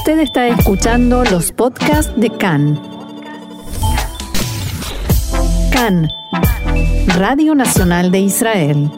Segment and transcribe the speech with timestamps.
[0.00, 2.80] Usted está escuchando los podcasts de CAN.
[5.70, 6.08] CAN,
[7.18, 8.88] Radio Nacional de Israel.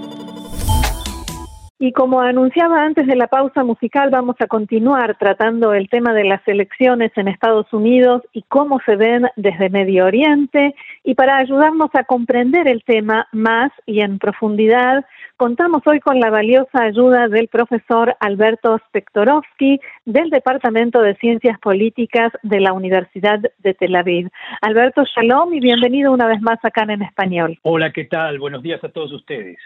[1.80, 6.22] Y como anunciaba antes de la pausa musical, vamos a continuar tratando el tema de
[6.22, 10.76] las elecciones en Estados Unidos y cómo se ven desde Medio Oriente.
[11.02, 15.04] Y para ayudarnos a comprender el tema más y en profundidad,
[15.42, 22.30] contamos hoy con la valiosa ayuda del profesor Alberto Spektorovsky del Departamento de Ciencias Políticas
[22.44, 24.30] de la Universidad de Tel Aviv.
[24.60, 27.58] Alberto, shalom y bienvenido una vez más acá en español.
[27.62, 28.38] Hola, ¿qué tal?
[28.38, 29.58] Buenos días a todos ustedes.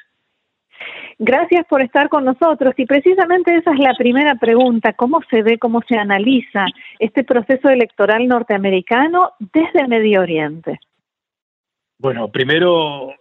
[1.19, 5.59] Gracias por estar con nosotros y precisamente esa es la primera pregunta, ¿cómo se ve,
[5.59, 6.65] cómo se analiza
[6.99, 10.81] este proceso electoral norteamericano desde Medio Oriente?
[11.99, 13.13] Bueno, primero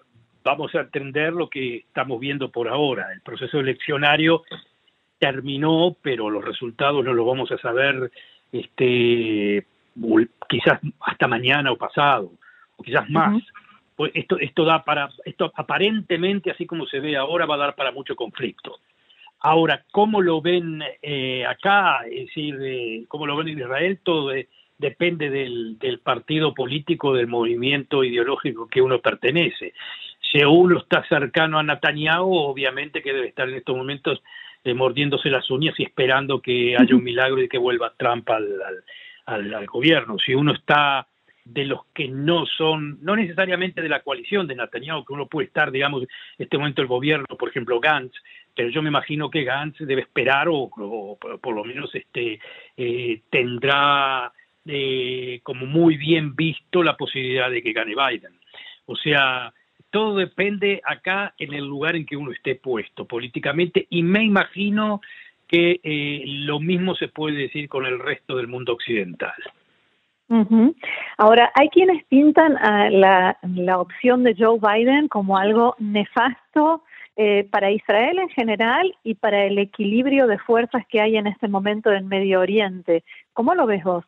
[0.46, 3.12] vamos a entender lo que estamos viendo por ahora.
[3.12, 4.44] El proceso eleccionario
[5.18, 8.12] terminó, pero los resultados no los vamos a saber
[8.52, 9.66] este,
[10.48, 12.32] quizás hasta mañana o pasado,
[12.78, 13.42] o quizás más
[13.96, 17.76] pues esto, esto da para, esto aparentemente, así como se ve ahora, va a dar
[17.76, 18.80] para mucho conflicto.
[19.40, 22.02] Ahora, ¿cómo lo ven eh, acá?
[22.06, 24.00] Es decir, eh, ¿cómo lo ven en Israel?
[24.04, 24.32] Todo
[24.78, 29.74] depende del, del, partido político, del movimiento ideológico que uno pertenece.
[30.32, 34.22] Si uno está cercano a Netanyahu, obviamente que debe estar en estos momentos
[34.64, 38.48] eh, mordiéndose las uñas y esperando que haya un milagro y que vuelva Trump al,
[39.26, 40.18] al, al gobierno.
[40.20, 41.08] Si uno está
[41.46, 45.48] de los que no son, no necesariamente de la coalición de Netanyahu, que uno puede
[45.48, 46.08] estar, digamos, en
[46.40, 48.16] este momento el gobierno, por ejemplo, Gantz,
[48.56, 52.40] pero yo me imagino que Gantz debe esperar o, por lo menos este
[52.76, 54.32] eh, tendrá
[54.66, 58.40] eh, como muy bien visto la posibilidad de que gane Biden.
[58.88, 59.54] O sea,
[59.96, 65.00] todo depende acá en el lugar en que uno esté puesto políticamente y me imagino
[65.48, 69.32] que eh, lo mismo se puede decir con el resto del mundo occidental.
[71.18, 76.84] Ahora, hay quienes pintan a la, la, opción de Joe Biden como algo nefasto
[77.16, 81.48] eh, para Israel en general y para el equilibrio de fuerzas que hay en este
[81.48, 83.06] momento en Medio Oriente.
[83.32, 84.04] ¿Cómo lo ves vos?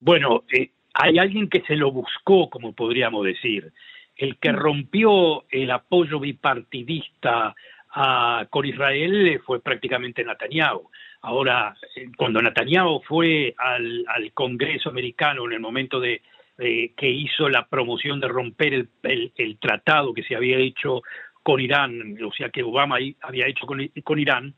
[0.00, 3.70] Bueno, eh, hay alguien que se lo buscó, como podríamos decir.
[4.16, 4.56] El que mm.
[4.56, 7.54] rompió el apoyo bipartidista
[7.90, 10.90] a, con Israel fue prácticamente Netanyahu.
[11.22, 14.04] Ahora, eh, cuando Netanyahu fue al,
[14.34, 16.22] Congreso americano en el momento de
[16.56, 21.02] que hizo la promoción de romper el, tratado que se había hecho
[21.42, 24.54] con Irán, o sea que Obama había hecho con, con Irán,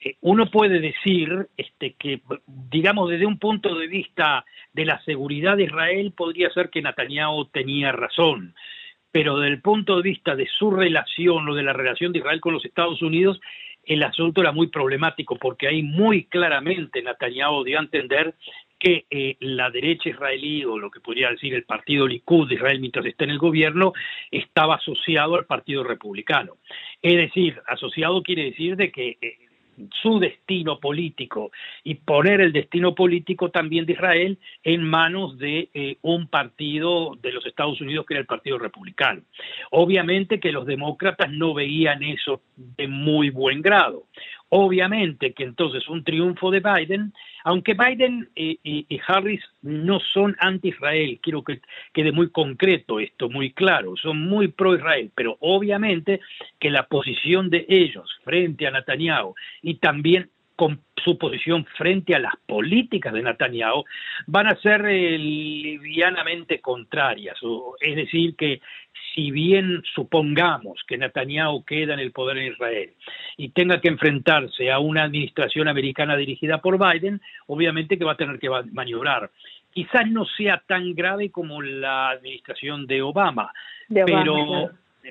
[0.00, 5.56] eh, uno puede decir este, que, digamos, desde un punto de vista de la seguridad
[5.56, 8.54] de Israel, podría ser que Netanyahu tenía razón
[9.12, 12.40] pero desde el punto de vista de su relación o de la relación de Israel
[12.40, 13.40] con los Estados Unidos,
[13.84, 18.34] el asunto era muy problemático porque ahí muy claramente Netanyahu dio a entender
[18.78, 22.80] que eh, la derecha israelí, o lo que podría decir el partido Likud de Israel
[22.80, 23.92] mientras está en el gobierno,
[24.30, 26.54] estaba asociado al partido republicano.
[27.02, 29.49] Es decir, asociado quiere decir de que eh,
[30.02, 31.50] su destino político
[31.84, 37.32] y poner el destino político también de Israel en manos de eh, un partido de
[37.32, 39.22] los Estados Unidos que era el Partido Republicano.
[39.70, 44.04] Obviamente que los demócratas no veían eso de muy buen grado.
[44.50, 47.12] Obviamente que entonces un triunfo de Biden,
[47.44, 51.60] aunque Biden y, Harris no son anti-Israel, quiero que
[51.92, 56.20] quede muy concreto esto, muy claro, son muy pro-Israel, pero obviamente
[56.58, 62.18] que la posición de ellos frente a Netanyahu y también con su posición frente a
[62.18, 63.84] las políticas de Netanyahu
[64.26, 67.38] van a ser eh, livianamente contrarias.
[67.80, 68.60] es decir, que
[69.14, 72.90] si bien supongamos que Netanyahu queda en el poder en Israel
[73.36, 78.16] y tenga que enfrentarse a una administración americana dirigida por Biden, obviamente que va a
[78.16, 79.30] tener que maniobrar.
[79.72, 83.52] Quizás no sea tan grave como la administración de Obama,
[83.88, 84.70] pero,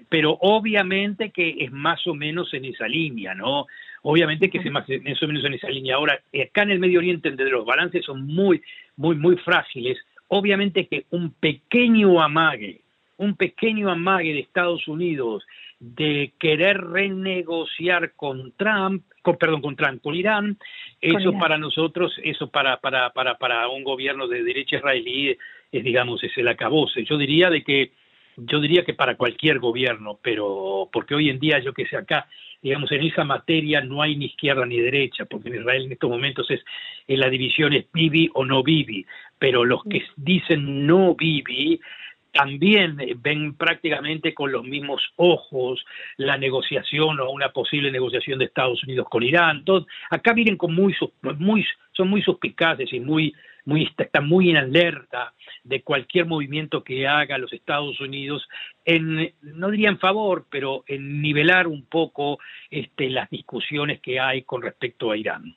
[0.09, 3.67] pero obviamente que es más o menos en esa línea, ¿no?
[4.01, 5.95] Obviamente que es más, o menos en esa línea.
[5.95, 8.61] Ahora, acá en el Medio Oriente, donde los balances son muy,
[8.95, 9.97] muy, muy frágiles,
[10.29, 12.81] obviamente que un pequeño amague
[13.19, 15.43] un pequeño amague de Estados Unidos
[15.79, 20.57] de querer renegociar con Trump, con, perdón, con Trump, con Irán,
[21.01, 25.37] eso para nosotros, eso para, para, para, para un gobierno de derecha israelí
[25.71, 27.03] es, digamos, es el acabose.
[27.03, 27.91] Yo diría de que,
[28.37, 32.27] yo diría que para cualquier gobierno, pero porque hoy en día, yo que sé, acá,
[32.61, 36.09] digamos, en esa materia no hay ni izquierda ni derecha, porque en Israel en estos
[36.09, 36.61] momentos es,
[37.07, 39.05] la división es Bibi o no Bibi,
[39.37, 41.81] pero los que dicen no Bibi
[42.31, 45.85] también ven prácticamente con los mismos ojos
[46.17, 49.63] la negociación o una posible negociación de Estados Unidos con Irán.
[50.09, 50.95] acá vienen con muy,
[51.37, 53.33] muy, son muy suspicaces y muy,
[53.65, 55.33] muy, están muy en alerta
[55.63, 58.47] de cualquier movimiento que haga los Estados Unidos
[58.85, 62.39] en, no diría en favor, pero en nivelar un poco
[62.69, 65.55] este, las discusiones que hay con respecto a Irán.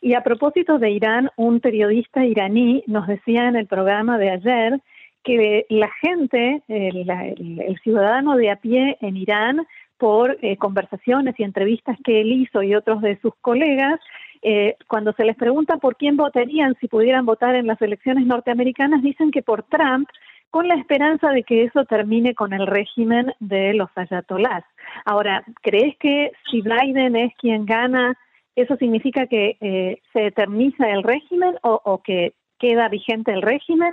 [0.00, 4.80] Y a propósito de Irán, un periodista iraní nos decía en el programa de ayer
[5.24, 9.66] que la gente, el, ciudadano de a pie en Irán,
[9.98, 14.00] por eh, conversaciones y entrevistas que él hizo y otros de sus colegas,
[14.42, 19.02] eh, cuando se les pregunta por quién votarían si pudieran votar en las elecciones norteamericanas,
[19.02, 20.08] dicen que por Trump,
[20.48, 24.64] con la esperanza de que eso termine con el régimen de los ayatolás.
[25.04, 28.16] Ahora, ¿crees que si Biden es quien gana,
[28.56, 33.92] eso significa que eh, se eterniza el régimen o que queda vigente el régimen?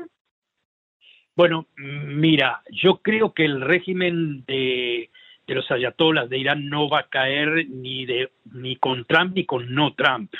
[1.38, 5.12] Bueno, mira, yo creo que el régimen de,
[5.45, 9.72] los ayatolas de Irán no va a caer ni, de, ni con Trump ni con
[9.72, 10.34] no Trump.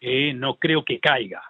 [0.00, 1.40] Eh, no creo que caiga.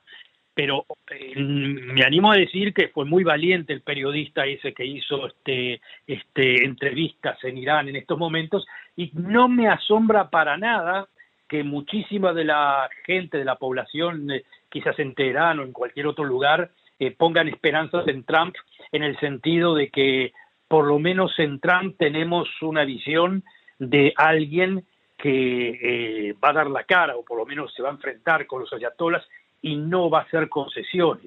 [0.53, 5.29] Pero eh, me animo a decir que fue muy valiente el periodista ese que hizo
[5.29, 8.67] este, este, entrevistas en Irán en estos momentos
[8.97, 11.09] y no me asombra para nada
[11.49, 16.07] que muchísima de la gente, de la población, eh, quizás en Teherán o en cualquier
[16.07, 16.71] otro lugar,
[17.17, 18.55] pongan esperanzas en Trump
[18.93, 20.33] en el sentido de que
[20.69, 23.43] por lo menos en Trump tenemos una visión
[23.79, 24.85] de alguien
[25.17, 28.47] que eh, va a dar la cara o por lo menos se va a enfrentar
[28.47, 29.27] con los ayatolas
[29.63, 31.27] y no va a hacer concesiones.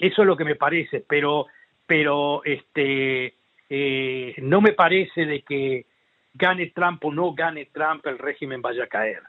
[0.00, 1.46] Eso es lo que me parece, pero,
[1.86, 3.34] pero este,
[3.68, 5.86] eh, no me parece de que
[6.32, 9.22] gane Trump o no gane Trump el régimen vaya a caer.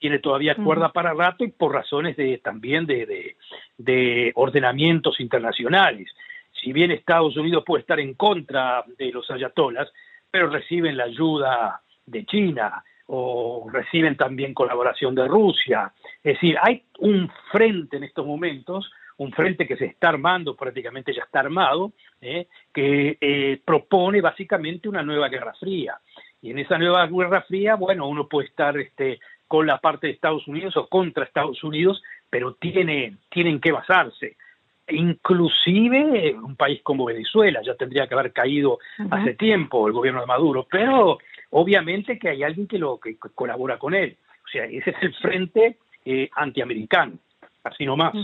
[0.00, 3.36] Tiene todavía cuerda para rato y por razones de, también de,
[3.78, 6.10] de ordenamientos internacionales
[6.62, 9.90] si bien Estados Unidos puede estar en contra de los ayatolas,
[10.30, 15.92] pero reciben la ayuda de China o reciben también colaboración de Rusia.
[16.22, 21.12] Es decir, hay un frente en estos momentos, un frente que se está armando, prácticamente
[21.12, 22.46] ya está armado, ¿eh?
[22.72, 25.98] que eh, propone básicamente una nueva guerra fría.
[26.42, 29.18] Y en esa nueva guerra fría, bueno, uno puede estar este,
[29.50, 32.00] con la parte de Estados Unidos o contra Estados Unidos,
[32.30, 34.36] pero tiene, tienen que basarse
[34.88, 38.78] inclusive un país como Venezuela ya tendría que haber caído
[39.10, 41.18] hace tiempo el gobierno de Maduro, pero
[41.50, 44.16] obviamente que hay alguien que lo que colabora con él.
[44.44, 47.14] O sea, ese es el frente eh, antiamericano,
[47.64, 48.14] así nomás.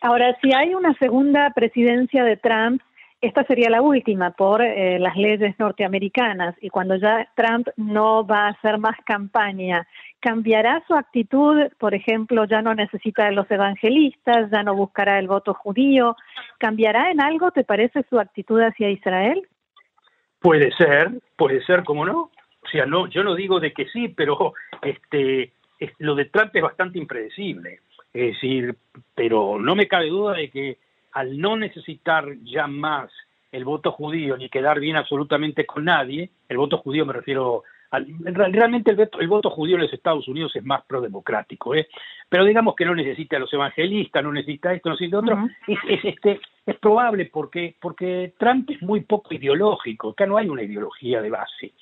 [0.00, 2.82] Ahora, si hay una segunda presidencia de Trump,
[3.20, 8.46] esta sería la última por eh, las leyes norteamericanas y cuando ya Trump no va
[8.46, 9.86] a hacer más campaña,
[10.20, 11.68] ¿cambiará su actitud?
[11.78, 16.16] Por ejemplo, ya no necesita de los evangelistas, ya no buscará el voto judío.
[16.58, 19.46] ¿Cambiará en algo, te parece, su actitud hacia Israel?
[20.40, 22.30] Puede ser, puede ser, ¿cómo no?
[22.62, 25.52] O sea, no, yo no digo de que sí, pero este,
[25.98, 27.80] lo de Trump es bastante impredecible.
[28.14, 28.74] Es decir,
[29.14, 30.78] pero no me cabe duda de que
[31.12, 33.10] al no necesitar ya más
[33.52, 38.06] el voto judío ni quedar bien absolutamente con nadie, el voto judío me refiero al,
[38.24, 41.88] realmente el voto, el voto judío en los Estados Unidos es más prodemocrático, ¿eh?
[42.28, 46.04] pero digamos que no necesita a los evangelistas, no necesita esto, no necesita otro, es,
[46.04, 51.20] este, es probable porque, porque Trump es muy poco ideológico, acá no hay una ideología
[51.20, 51.72] de base,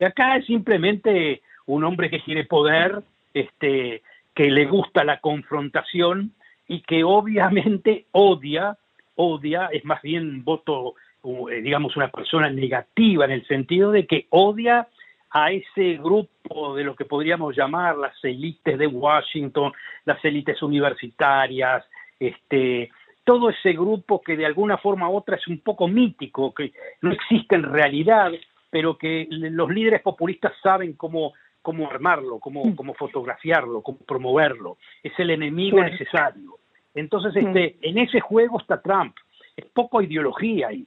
[0.00, 3.02] acá es simplemente un hombre que quiere poder,
[3.32, 4.02] este,
[4.34, 6.32] que le gusta la confrontación
[6.68, 8.76] y que obviamente odia,
[9.16, 10.94] odia, es más bien voto,
[11.50, 14.88] eh, digamos, una persona negativa en el sentido de que odia
[15.30, 19.72] a ese grupo de lo que podríamos llamar las élites de Washington,
[20.04, 21.84] las élites universitarias,
[22.20, 22.90] este,
[23.24, 27.10] todo ese grupo que de alguna forma u otra es un poco mítico, que no
[27.10, 28.30] existe en realidad,
[28.70, 31.32] pero que los líderes populistas saben cómo
[31.64, 32.74] cómo armarlo, cómo, mm.
[32.76, 34.76] cómo fotografiarlo, cómo promoverlo.
[35.02, 36.58] Es el enemigo necesario.
[36.94, 37.46] Entonces, mm.
[37.46, 39.16] este, en ese juego está Trump.
[39.56, 40.86] Es poco ideología ahí.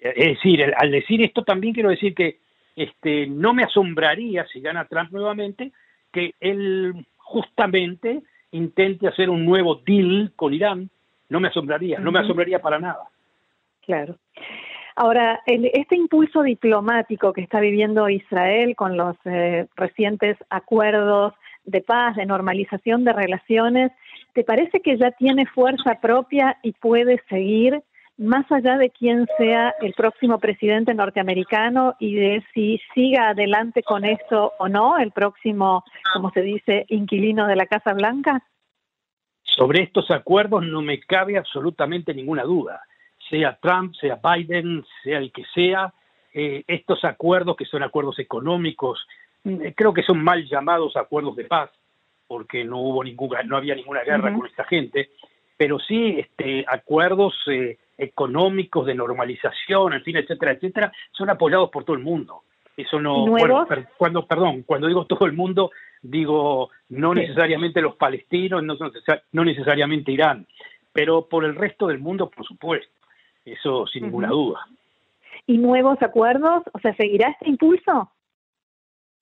[0.00, 2.40] Es decir, al decir esto también quiero decir que
[2.74, 5.70] este, no me asombraría si gana Trump nuevamente
[6.12, 10.90] que él justamente intente hacer un nuevo deal con Irán.
[11.28, 13.04] No me asombraría, no me asombraría para nada.
[13.86, 14.16] Claro.
[14.96, 21.34] Ahora, este impulso diplomático que está viviendo Israel con los eh, recientes acuerdos
[21.64, 23.90] de paz, de normalización de relaciones,
[24.34, 27.82] ¿te parece que ya tiene fuerza propia y puede seguir
[28.16, 34.04] más allá de quién sea el próximo presidente norteamericano y de si siga adelante con
[34.04, 35.82] esto o no, el próximo,
[36.12, 38.44] como se dice, inquilino de la Casa Blanca?
[39.42, 42.80] Sobre estos acuerdos no me cabe absolutamente ninguna duda
[43.28, 45.92] sea Trump, sea Biden, sea el que sea,
[46.32, 49.06] eh, estos acuerdos que son acuerdos económicos,
[49.44, 51.70] mm, creo que son mal llamados acuerdos de paz,
[52.26, 55.10] porque no hubo ninguna, no había ninguna guerra con esta gente,
[55.56, 61.84] pero sí este, acuerdos eh, económicos de normalización, en fin, etcétera, etcétera, son apoyados por
[61.84, 62.42] todo el mundo.
[62.76, 63.66] Eso no, bueno,
[63.96, 65.70] cuando, perdón, cuando digo todo el mundo,
[66.02, 68.76] digo no necesariamente los palestinos, no,
[69.30, 70.46] no necesariamente Irán,
[70.92, 72.90] pero por el resto del mundo, por supuesto,
[73.44, 74.66] eso sin ninguna duda.
[75.46, 76.62] ¿Y nuevos acuerdos?
[76.72, 78.10] O sea, ¿seguirá este impulso?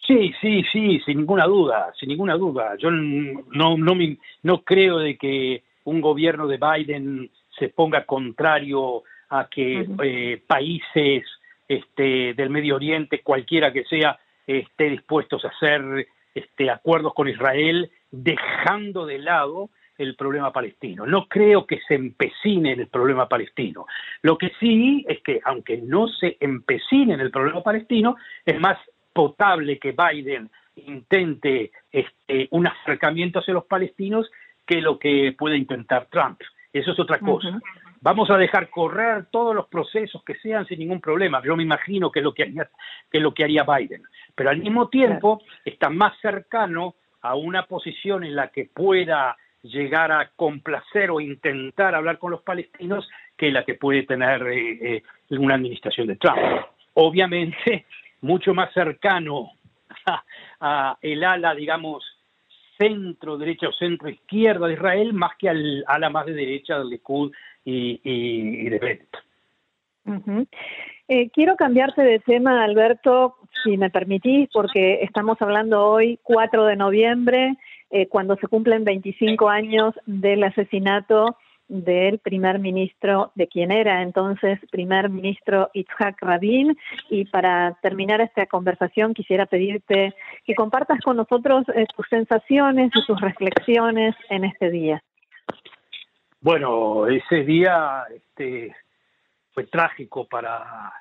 [0.07, 2.77] Sí, sí, sí, sin ninguna duda, sin ninguna duda.
[2.77, 3.97] Yo no, no,
[4.43, 11.25] no creo de que un gobierno de Biden se ponga contrario a que eh, países
[11.69, 17.91] este, del Medio Oriente, cualquiera que sea, esté dispuestos a hacer este, acuerdos con Israel,
[18.11, 19.71] dejando de lado
[20.03, 21.07] el problema palestino.
[21.07, 23.87] No creo que se empecine en el problema palestino.
[24.23, 28.79] Lo que sí es que, aunque no se empecine en el problema palestino, es más
[29.13, 34.31] potable que Biden intente este, un acercamiento hacia los palestinos
[34.67, 36.41] que lo que puede intentar Trump.
[36.73, 37.61] Eso es otra cosa.
[38.01, 41.43] Vamos a dejar correr todos los procesos que sean sin ningún problema.
[41.45, 42.69] Yo me imagino que es lo que haría,
[43.11, 44.03] que es lo que haría Biden.
[44.35, 50.11] Pero al mismo tiempo está más cercano a una posición en la que pueda llegar
[50.11, 55.03] a complacer o intentar hablar con los palestinos que la que puede tener eh, eh,
[55.31, 56.39] una administración de Trump.
[56.95, 57.87] Obviamente,
[58.21, 59.51] mucho más cercano
[60.61, 62.05] a, el ala, digamos,
[62.79, 66.89] centro derecha o centro izquierda de Israel, más que al ala más de derecha del
[66.89, 67.33] Likud
[67.65, 69.17] y, de Bennett.
[71.09, 76.77] Eh, quiero cambiarte de tema, Alberto, si me permitís, porque estamos hablando hoy, 4 de
[76.77, 77.57] noviembre,
[77.93, 81.37] eh, cuando se cumplen 25 años del asesinato
[81.69, 86.77] del primer ministro, de quien era entonces primer ministro Itzhak Rabin.
[87.11, 93.07] Y para terminar esta conversación quisiera pedirte que compartas con nosotros eh, tus sensaciones y
[93.07, 95.03] tus reflexiones en este día.
[96.41, 98.75] Bueno, ese día este,
[99.53, 100.93] fue trágico para,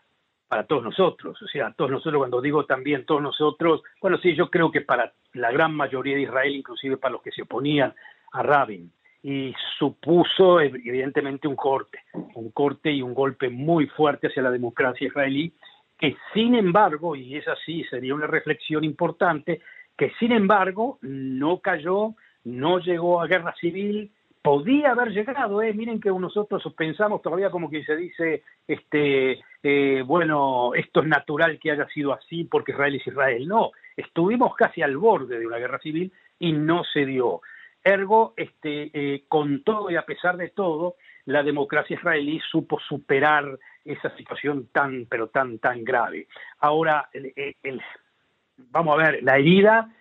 [0.51, 4.49] para todos nosotros, o sea, todos nosotros, cuando digo también todos nosotros, bueno, sí, yo
[4.49, 7.93] creo que para la gran mayoría de Israel, inclusive para los que se oponían
[8.33, 8.91] a Rabin,
[9.23, 11.99] y supuso evidentemente un corte,
[12.35, 15.53] un corte y un golpe muy fuerte hacia la democracia israelí,
[15.97, 19.61] que sin embargo, y es así, sería una reflexión importante,
[19.95, 25.73] que sin embargo no cayó, no llegó a guerra civil, podía haber llegado, ¿eh?
[25.73, 31.59] miren que nosotros pensamos todavía como que se dice, este, eh, bueno, esto es natural
[31.59, 33.47] que haya sido así porque Israel es Israel.
[33.47, 37.41] No, estuvimos casi al borde de una guerra civil y no se dio.
[37.83, 40.95] Ergo, este, eh, con todo y a pesar de todo,
[41.25, 46.27] la democracia israelí supo superar esa situación tan, pero tan, tan grave.
[46.59, 47.09] Ahora,
[48.71, 49.91] vamos a ver, la herida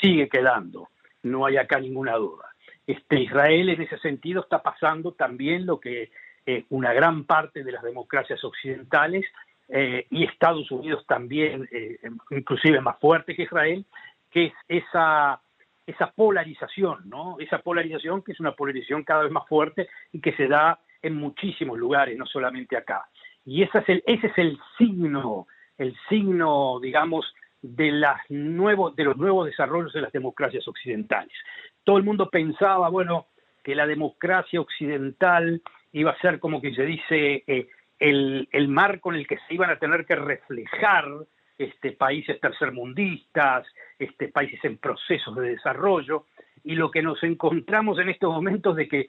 [0.00, 0.88] sigue quedando,
[1.22, 2.47] no hay acá ninguna duda.
[2.88, 6.10] Este, Israel en ese sentido está pasando también lo que
[6.44, 9.24] eh, una gran parte de las democracias occidentales
[9.68, 11.68] eh, y Estados Unidos también,
[12.30, 13.84] inclusive más fuerte que Israel,
[14.30, 15.40] que es esa
[15.88, 17.36] esa polarización, ¿no?
[17.40, 21.14] Esa polarización que es una polarización cada vez más fuerte y que se da en
[21.14, 23.08] muchísimos lugares, no solamente acá.
[23.46, 25.46] Y ese es el, ese es el signo,
[25.78, 31.32] el signo, digamos, de los nuevos desarrollos de las democracias occidentales.
[31.88, 33.28] Todo el mundo pensaba, bueno,
[33.64, 35.62] que la democracia occidental
[35.94, 37.66] iba a ser como que se dice eh,
[37.98, 41.06] el, el marco en el que se iban a tener que reflejar
[41.56, 43.66] este, países tercermundistas,
[43.98, 46.26] este, países en procesos de desarrollo,
[46.62, 49.08] y lo que nos encontramos en estos momentos de que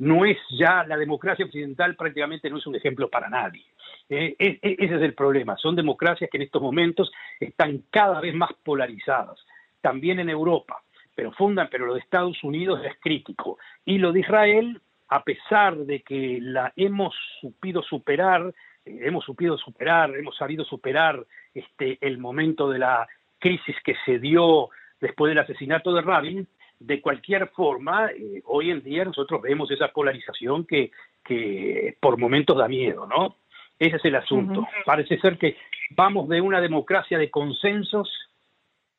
[0.00, 3.64] no es ya la democracia occidental prácticamente no es un ejemplo para nadie.
[4.10, 5.56] Eh, e, e, ese es el problema.
[5.56, 7.10] Son democracias que en estos momentos
[7.40, 9.38] están cada vez más polarizadas,
[9.80, 10.82] también en Europa,
[11.20, 13.58] pero fundan, pero lo de Estados Unidos es crítico.
[13.84, 18.54] Y lo de Israel, a pesar de que la hemos supido superar,
[18.86, 21.22] hemos supido superar, hemos sabido superar
[21.52, 23.06] este, el momento de la
[23.38, 26.48] crisis que se dio después del asesinato de Rabin,
[26.78, 30.90] de cualquier forma, eh, hoy en día nosotros vemos esa polarización que,
[31.22, 33.36] que por momentos da miedo, ¿no?
[33.78, 34.66] Ese es el asunto.
[34.86, 35.58] Parece ser que
[35.90, 38.08] vamos de una democracia de consensos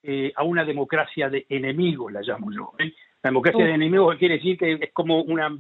[0.04, 2.74] eh, a una democracia de enemigos, la llamo yo.
[2.80, 2.94] ¿eh?
[3.24, 5.56] La democracia de enemigos quiere decir que es como una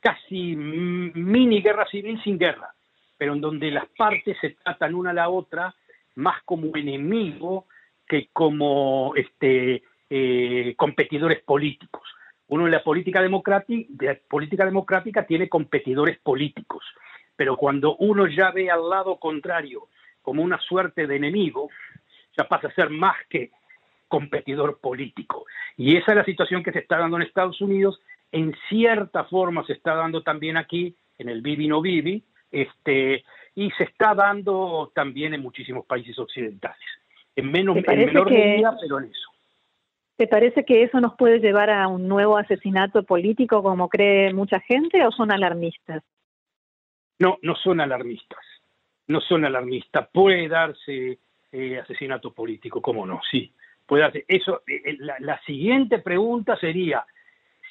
[0.00, 2.76] casi mini guerra civil sin guerra
[3.16, 5.74] pero en donde las partes se tratan una a la otra
[6.16, 7.66] más como enemigo
[8.06, 12.02] que como este, eh, competidores políticos.
[12.48, 16.84] Uno en la política democrática, política democrática tiene competidores políticos.
[17.34, 19.88] pero cuando uno ya ve al lado contrario
[20.22, 21.68] como una suerte de enemigo,
[22.34, 23.50] ya pasa a ser más que
[24.08, 25.46] competidor político.
[25.76, 28.00] Y esa es la situación que se está dando en Estados Unidos,
[28.32, 33.70] en cierta forma se está dando también aquí, en el Bibi no Bibi, este, y
[33.72, 36.78] se está dando también en muchísimos países occidentales.
[37.34, 39.30] En, menos, en menor medida, pero en eso.
[40.16, 44.60] ¿Te parece que eso nos puede llevar a un nuevo asesinato político como cree mucha
[44.60, 46.02] gente o son alarmistas?
[47.18, 48.40] No, no son alarmistas.
[49.08, 50.08] No son alarmistas.
[50.12, 51.18] Puede darse
[51.52, 53.20] eh, asesinato político, ¿cómo no?
[53.30, 53.52] Sí,
[53.86, 54.24] puede darse.
[54.28, 57.04] Eso, eh, eh, la, siguiente pregunta sería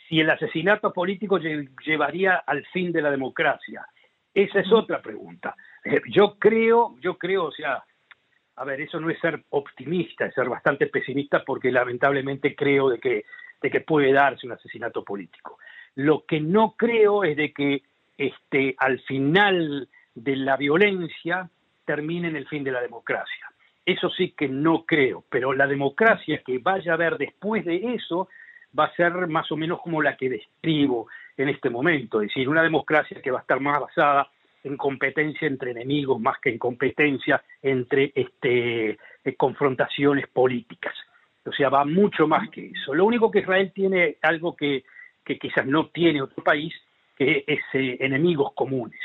[0.08, 3.86] si el asesinato político llevaría al fin de la democracia.
[4.34, 5.56] Esa es otra pregunta.
[6.10, 7.84] yo creo, yo creo, o sea,
[8.58, 13.00] a ver, eso no es ser optimista, es ser bastante pesimista porque lamentablemente creo de
[13.00, 13.26] que,
[13.62, 15.58] de que puede darse un asesinato político.
[15.96, 17.84] Lo que no creo es de que
[18.18, 21.50] este, al final de la violencia
[21.84, 23.52] termine en el fin de la democracia.
[23.86, 28.30] Eso sí que no creo, pero la democracia que vaya a haber después de eso
[28.78, 32.50] va a ser más o menos como la que describo en este momento, es decir,
[32.50, 34.30] una democracia que va a estar más basada
[34.64, 40.96] en competencia entre enemigos más que en competencia entre este, eh, confrontaciones políticas.
[41.46, 42.96] O sea, va mucho más que eso.
[42.96, 44.84] Lo único que Israel tiene algo que,
[45.40, 46.74] quizás no tiene otro país,
[47.16, 49.00] que es eh, enemigos comunes,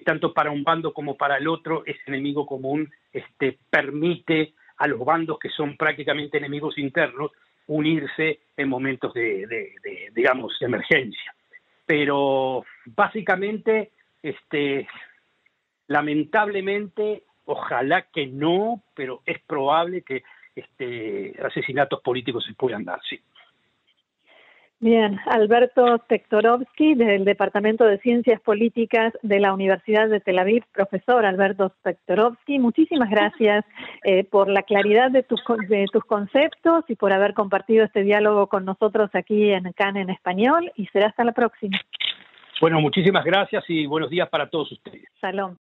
[0.00, 5.04] tanto para un bando como para el otro ese enemigo común este, permite a los
[5.04, 7.30] bandos que son prácticamente enemigos internos
[7.68, 11.34] unirse en momentos de, de digamos, emergencia.
[11.86, 13.90] Pero básicamente
[14.26, 14.88] este,
[15.86, 20.24] lamentablemente, ojalá que no, pero es probable que
[20.54, 23.20] este, asesinatos políticos se puedan dar, sí.
[24.78, 31.24] Bien, Alberto Tektorovsky del Departamento de Ciencias Políticas de la Universidad de Tel Aviv, profesor
[31.24, 33.64] Alberto Tektorovsky, muchísimas gracias
[34.04, 38.48] eh, por la claridad de tus, de tus conceptos y por haber compartido este diálogo
[38.48, 41.78] con nosotros aquí en CAN en español y será hasta la próxima.
[42.60, 45.04] Bueno, muchísimas gracias y buenos días para todos ustedes.
[45.20, 45.58] Salón.